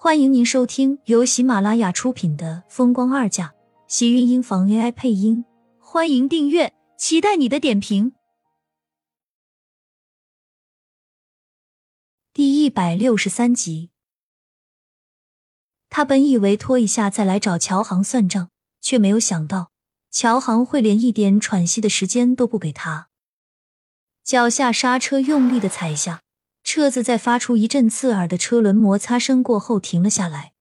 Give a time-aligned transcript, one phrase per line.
[0.00, 3.48] 欢迎您收听由喜马拉雅出品的《风光二嫁》，
[3.88, 5.44] 喜运音房 AI 配音。
[5.80, 8.12] 欢迎订阅，期待你的点评。
[12.32, 13.90] 第一百六十三集，
[15.90, 19.72] 他本以为拖一下再来找乔航算账，却没有想到
[20.12, 23.08] 乔航会连一点喘息的时间都不给他。
[24.22, 26.22] 脚下刹车用力的踩下。
[26.70, 30.52] 车子在发出一阵刺耳的车轮摩擦声过后停了下来，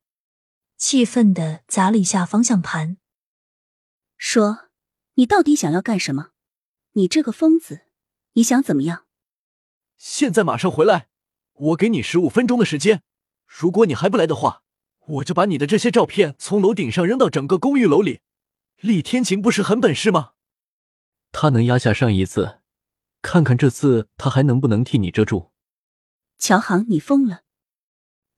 [0.78, 2.96] 气愤的砸了一下方向盘，
[4.18, 4.70] 说
[5.16, 6.30] ：“你到底想要干什么？
[6.94, 7.82] 你这个疯子，
[8.36, 9.04] 你想怎么样？”
[10.00, 11.10] 现在马上回来，
[11.52, 13.04] 我给你十五分钟的时间。
[13.46, 14.64] 如果你还不来的话，
[15.08, 18.22] 我就把你的这些照片从楼顶上扔到整个公寓楼里。
[18.80, 20.32] 厉天晴不是很本事吗？
[21.34, 22.62] 他能压下上一次，
[23.22, 25.52] 看看这次他还能不能替你遮住。
[26.38, 27.42] 乔航，你疯了！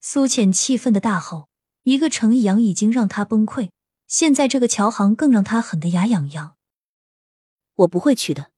[0.00, 1.48] 苏浅气愤的大吼。
[1.84, 3.70] 一个程逸阳已经让他崩溃，
[4.06, 6.56] 现在这个乔航更让他狠得牙痒痒。
[7.74, 8.50] 我不会去的。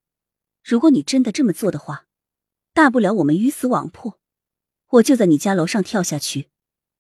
[0.65, 2.07] 如果你真的这么做的话，
[2.73, 4.19] 大不了我们鱼死网破，
[4.89, 6.51] 我就在你家楼上跳下去。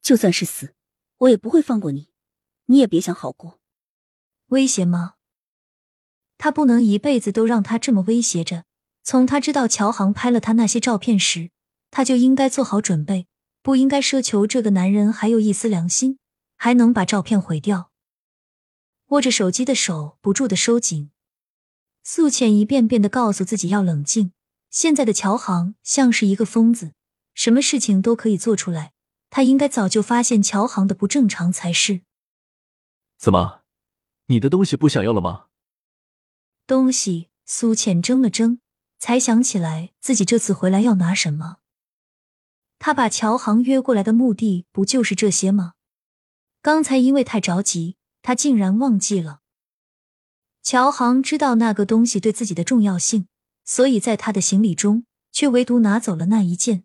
[0.01, 0.75] 就算是死，
[1.19, 2.09] 我也不会放过你。
[2.67, 3.61] 你也别想好过。
[4.47, 5.15] 威胁吗？
[6.39, 8.65] 他不能一辈子都让他这么威胁着。
[9.03, 11.51] 从他知道乔航拍了他那些照片时。
[11.93, 13.29] 他就应该做好准备，
[13.63, 16.19] 不应该奢求这个男人还有一丝良心，
[16.57, 17.93] 还能把照片毁掉。
[19.09, 21.11] 握着手机的手不住的收紧。
[22.03, 24.33] 素浅一遍遍的告诉自己要冷静。
[24.71, 26.95] 现在的乔航像是一个疯子，
[27.35, 28.93] 什么事情都可以做出来。
[29.29, 32.01] 他应该早就发现乔航的不正常才是。
[33.19, 33.61] 怎么，
[34.27, 35.49] 你的东西不想要了吗？
[36.67, 37.29] 东西？
[37.45, 38.61] 苏浅怔了怔，
[38.99, 41.59] 才想起来自己这次回来要拿什么。
[42.85, 45.75] 他把乔航约过来的目的不就是这些吗？
[46.61, 49.39] 刚才因为太着急，他竟然忘记了。
[50.65, 53.29] 乔航知道那个东西对自己的重要性，
[53.65, 56.83] 所以在他的行李中却唯独拿走了那一件。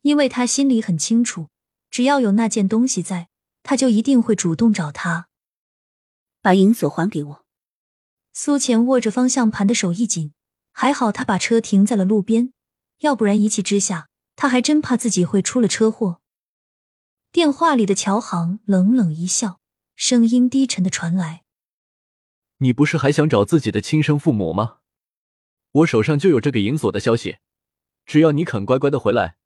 [0.00, 1.46] 因为他心里很清楚，
[1.88, 3.28] 只要有那件东西在，
[3.62, 5.28] 他就一定会主动找他。
[6.40, 7.44] 把银锁还给我。
[8.32, 10.32] 苏浅握着方向盘的手一紧，
[10.72, 12.52] 还好他把车停在了路边，
[12.98, 14.08] 要不然一气之下。
[14.42, 16.20] 他还真怕自己会出了车祸。
[17.30, 19.60] 电话里的乔航冷冷一笑，
[19.94, 21.44] 声音低沉的传来
[22.58, 24.78] ：“你不是还想找自己的亲生父母吗？
[25.70, 27.36] 我手上就有这个银锁的消息，
[28.04, 29.36] 只要你肯乖乖的回来，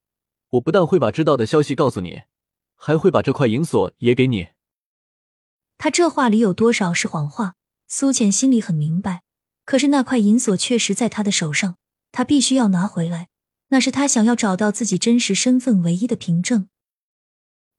[0.48, 2.22] 我不但会把知道的消息告诉你，
[2.74, 4.48] 还会把这块银锁也给你。”
[5.76, 7.56] 他这话里有多少是谎话？
[7.86, 9.24] 苏浅心里很明白。
[9.66, 11.76] 可是那块银锁确实在他的手上，
[12.12, 13.28] 他必须要拿回来。
[13.68, 16.68] 那是他想要找到自己真实身份唯一的凭证。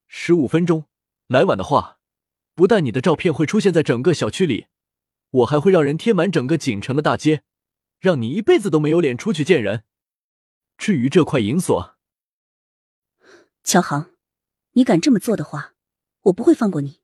[0.08, 0.86] 十五分钟，
[1.28, 2.00] 来晚的话，
[2.56, 4.68] 不但你的照片会出现在整个小区里，
[5.30, 7.44] 我还会让人贴满整个锦城的大街，
[8.00, 9.84] 让你一辈子都没有脸出去见人。
[10.78, 11.96] 至于这块银锁，
[13.64, 14.12] 乔航，
[14.74, 15.74] 你敢这么做的话，
[16.24, 17.02] 我不会放过你。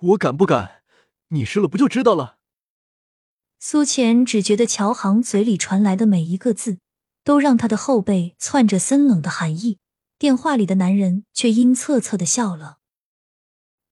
[0.00, 0.82] 我敢不敢？
[1.28, 2.38] 你试了不就知道了？
[3.58, 6.78] 苏浅只觉得乔航嘴里传来的每一个字。
[7.28, 9.76] 都让他的后背窜着森冷的寒意。
[10.18, 12.78] 电话里的男人却阴恻恻的笑了。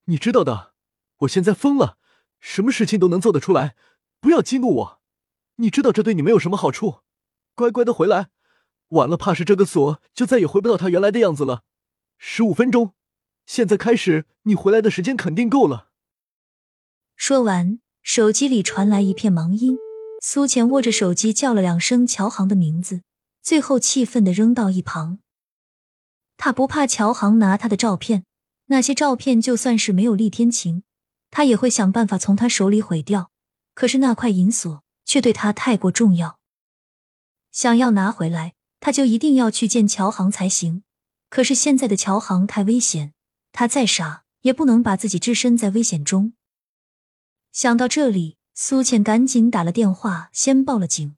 [0.07, 0.73] 你知道的，
[1.19, 1.99] 我现在疯了，
[2.41, 3.77] 什么事情都能做得出来。
[4.21, 5.01] 不要激怒我，
[5.57, 7.01] 你知道这对你没有什么好处。
[7.55, 8.31] 乖乖的回来，
[8.89, 11.65] 晚了怕是这个锁就再也回不到它原来的样子了。
[12.17, 12.95] 十五分钟，
[13.45, 15.91] 现在开始，你回来的时间肯定够了。
[17.17, 19.77] 说完，手机里传来一片忙音。
[20.23, 23.03] 苏浅握着手机叫了两声乔航的名字。
[23.47, 25.21] 最后，气愤的扔到一旁。
[26.37, 28.25] 他不怕乔航拿他的照片，
[28.65, 30.83] 那些照片就算是没有厉天晴，
[31.31, 33.31] 他也会想办法从他手里毁掉。
[33.73, 36.41] 可是那块银锁却对他太过重要，
[37.53, 40.83] 想要拿回来，他就一定要去见乔航才行。
[41.31, 43.13] 可是现在的乔航太危险，
[43.53, 46.33] 他再傻也不能把自己置身在危险中。
[47.53, 51.15] 想到这里，苏倩赶紧打了电话，先报了警。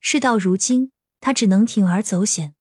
[0.00, 0.92] 事到如今。
[1.20, 2.54] 他只能铤而走险，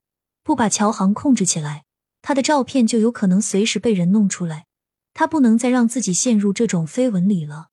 [0.43, 1.85] 不把乔航控制起来，
[2.21, 4.67] 他的照片就有可能随时被人弄出来。
[5.13, 7.69] 他不能再让自己陷入这种绯闻里了。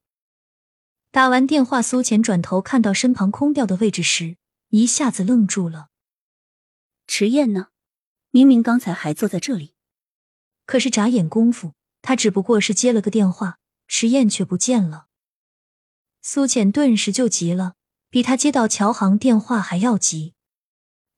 [1.12, 4.36] 打完电话，苏浅转头看到身旁空掉的位置时，
[4.70, 5.88] 一下子愣住了。
[7.06, 7.68] 迟燕呢？
[8.30, 9.74] 明明刚才还坐在这里。
[10.64, 15.06] 可是眨眼功夫，他只不过是接了个电话，迟燕却不见了。
[16.20, 17.74] 苏浅顿时就急了，
[18.10, 20.34] 比他接到乔航电话还要急。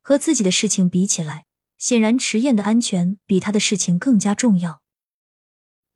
[0.09, 1.45] 和自己的事情比起来，
[1.77, 4.81] 显然迟燕的安全比他的事情更加重要。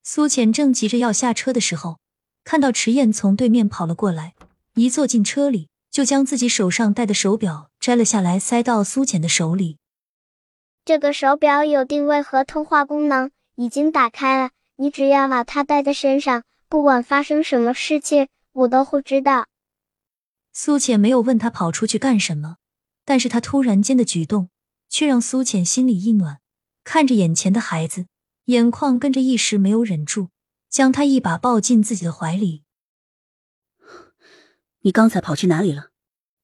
[0.02, 1.98] 苏浅正急着要下车的时候，
[2.44, 4.34] 看到迟燕从对面跑了过来，
[4.74, 9.78] 一坐进车里，就将自己手上戴的手表摘了下来，塞到苏浅的手里。
[10.84, 14.50] 这个手表有定位和通话功能，已经打开了。
[14.76, 19.46] 你只要把它戴在身上，不管发生什么事情，我都会知道。
[20.52, 22.56] 苏浅没有问他跑出去干什么，
[23.04, 24.50] 但是他突然间的举动
[24.88, 26.40] 却让苏浅心里一暖。
[26.84, 28.06] 看着眼前的孩子，
[28.46, 30.30] 眼眶跟着一时没有忍住，
[30.68, 32.64] 将他一把抱进自己的怀里。
[34.80, 35.90] 你刚才跑去哪里了？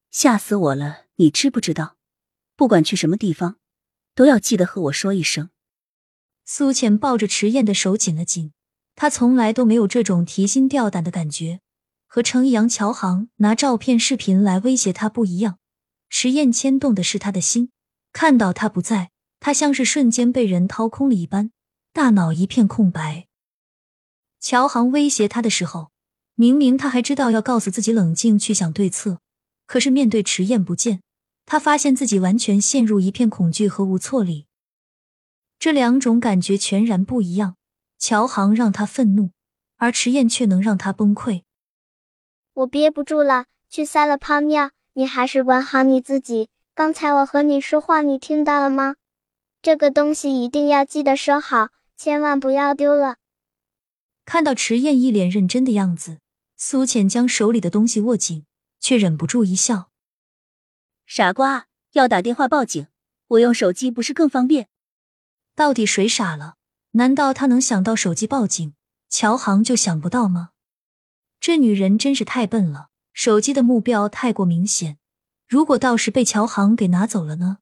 [0.09, 1.05] 吓死我了！
[1.15, 1.97] 你知不知道，
[2.55, 3.57] 不管去什么地方。
[4.15, 5.49] 都要记得和我说一声。
[6.43, 8.51] 苏浅抱着迟燕的手紧了紧，
[8.95, 11.61] 她从来都没有这种提心吊胆的感觉。
[12.05, 15.58] 和程阳、乔航拿照片、视频来威胁她不一样，
[16.09, 17.71] 迟燕牵动的是他的心。
[18.11, 21.51] 看到他不在，他像是瞬间被人掏空了一般，
[21.93, 23.27] 大脑一片空白。
[24.39, 25.91] 乔航威胁他的时候，
[26.35, 29.19] 明明他还知道要告诉自己冷静去想对策，
[29.67, 31.01] 可是面对迟燕不见。
[31.45, 34.47] 他发现自己完全陷入一片恐惧和无措里，
[35.57, 37.55] 这两种感觉全然不一样。
[37.97, 39.31] 乔航让他愤怒，
[39.75, 41.43] 而迟燕却能让他崩溃。
[42.53, 44.71] 我憋不住了，去撒了泡尿。
[44.99, 46.49] 你还是管好你自己。
[46.75, 48.97] 刚才我和你说话，你听到了吗？
[49.61, 53.15] 这个东西一定要记得收好，千万不要丢了。
[54.25, 56.19] 看到迟燕一脸认真的样子，
[56.57, 58.45] 苏浅将手里的东西握紧，
[58.81, 59.89] 却忍不住一笑。
[61.05, 62.87] 傻瓜，要打电话报警，
[63.27, 64.67] 我用手机不是更方便？
[65.55, 66.55] 到底谁傻了？
[66.91, 68.73] 难道他能想到手机报警，
[69.07, 70.49] 乔航就想不到吗？
[71.39, 72.88] 这女人真是太笨了，
[73.21, 74.97] 手机的目标太过明显，
[75.45, 77.57] 如果到时被乔航给拿走了呢？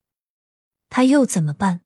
[0.87, 1.81] 他又怎么办？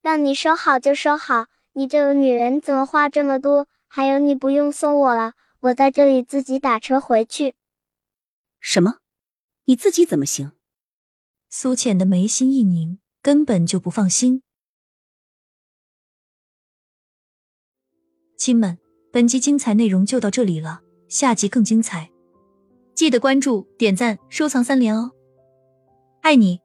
[0.00, 3.68] 让你收好就收好，你这个女人怎么话这么多？
[3.86, 7.54] 还有，你不用送我了，我在这里自己打车回去。
[8.60, 9.00] 什么？
[9.66, 10.52] 你自己怎么行？
[11.50, 14.42] 苏浅的眉心一拧，根本就不放心。
[18.38, 18.78] 亲们，
[19.12, 20.80] 本集精彩内容就到这里了，
[21.10, 22.10] 下集更精彩，
[22.94, 25.10] 记得关注、点赞、收藏三连哦！
[26.22, 26.63] 爱你。